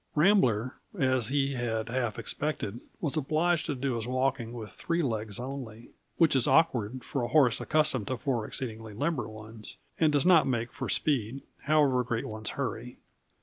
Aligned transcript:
Rambler, 0.15 0.77
as 0.97 1.27
he 1.27 1.53
had 1.53 1.89
half 1.89 2.17
expected, 2.17 2.79
was 3.01 3.15
obliged 3.15 3.67
to 3.67 3.75
do 3.75 3.93
his 3.93 4.07
walking 4.07 4.51
with 4.51 4.71
three 4.71 5.03
legs 5.03 5.39
only; 5.39 5.91
which 6.17 6.35
is 6.35 6.47
awkward 6.47 7.03
for 7.03 7.21
a 7.21 7.27
horse 7.27 7.61
accustomed 7.61 8.07
to 8.07 8.17
four 8.17 8.47
exceedingly 8.47 8.95
limber 8.95 9.27
ones, 9.29 9.77
and 9.99 10.11
does 10.11 10.25
not 10.25 10.47
make 10.47 10.71
for 10.73 10.89
speed, 10.89 11.43
however 11.65 12.03
great 12.03 12.25
one's 12.25 12.49
hurry. 12.57 12.97